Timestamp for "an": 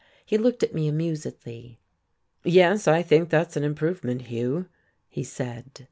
3.55-3.63